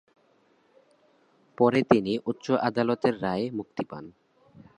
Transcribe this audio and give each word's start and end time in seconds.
পরে 1.57 1.79
তিনি 1.83 2.13
উচ্চ 2.25 2.45
আদালতের 2.67 3.15
রায়ে 3.21 3.45
মুক্তি 3.51 3.83
পান। 3.85 4.05